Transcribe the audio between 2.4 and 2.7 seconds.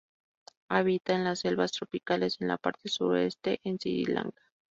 en la